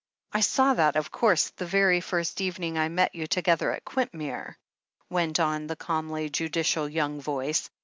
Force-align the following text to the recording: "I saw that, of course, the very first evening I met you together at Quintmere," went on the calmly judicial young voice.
"I 0.33 0.39
saw 0.39 0.73
that, 0.73 0.95
of 0.95 1.11
course, 1.11 1.51
the 1.51 1.65
very 1.67 2.01
first 2.01 2.41
evening 2.41 2.75
I 2.75 2.89
met 2.89 3.13
you 3.13 3.27
together 3.27 3.71
at 3.71 3.85
Quintmere," 3.85 4.55
went 5.11 5.39
on 5.39 5.67
the 5.67 5.75
calmly 5.75 6.27
judicial 6.27 6.89
young 6.89 7.21
voice. 7.21 7.69